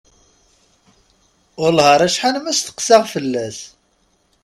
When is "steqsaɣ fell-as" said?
2.53-3.59